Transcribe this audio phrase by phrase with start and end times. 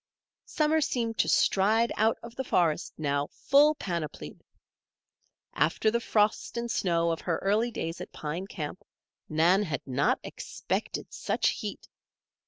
[0.47, 4.39] Summer seemed to stride out of the forest now, full panoplied.
[5.53, 8.83] After the frost and snow of her early days at Pine Camp,
[9.29, 11.87] Nan had not expected such heat.